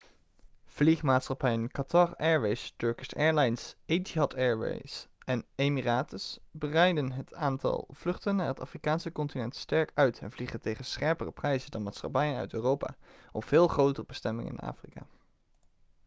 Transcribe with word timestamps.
vliegmaatschappijen 0.75 1.71
qatar 1.71 2.15
airways 2.17 2.71
turkish 2.77 3.13
airlines 3.15 3.75
etihad 3.85 4.35
airways 4.35 5.07
en 5.25 5.45
emirates 5.55 6.39
breiden 6.51 7.11
het 7.11 7.33
aantal 7.33 7.87
vluchten 7.91 8.35
naar 8.35 8.47
het 8.47 8.59
afrikaanse 8.59 9.11
continent 9.11 9.55
sterk 9.55 9.91
uit 9.93 10.19
en 10.19 10.31
vliegen 10.31 10.61
tegen 10.61 10.85
scherpere 10.85 11.31
prijzen 11.31 11.71
dan 11.71 11.83
maatschappijen 11.83 12.37
uit 12.37 12.53
europa 12.53 12.95
op 13.31 13.43
veel 13.43 13.67
grote 13.67 14.03
bestemmingen 14.03 14.51
in 14.51 14.59
afrika 14.59 15.05